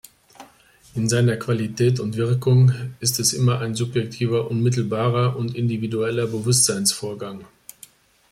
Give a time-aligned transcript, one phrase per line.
[0.95, 7.45] In seiner Qualität und Wirkung ist es immer ein subjektiver unmittelbarer und individueller Bewusstseinsvorgang.